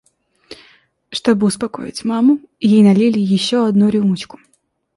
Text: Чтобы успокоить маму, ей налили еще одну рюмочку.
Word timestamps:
Чтобы 1.11 1.45
успокоить 1.45 2.03
маму, 2.05 2.39
ей 2.59 2.81
налили 2.81 3.19
еще 3.19 3.67
одну 3.67 3.87
рюмочку. 3.87 4.39